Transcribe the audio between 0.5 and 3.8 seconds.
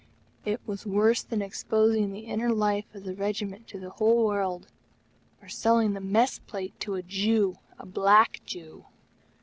was worse than exposing the inner life of the Regiment to